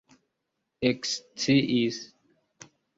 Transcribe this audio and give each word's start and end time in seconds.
eksciis 0.89 1.97